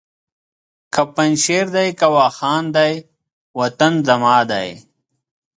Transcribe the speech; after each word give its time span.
که 0.93 1.01
پنجشېر 1.15 1.65
دی 1.75 1.87
که 1.99 2.07
واخان 2.15 2.63
دی 2.75 2.93
وطن 3.59 3.93
زما 4.07 4.35
دی! 4.51 4.69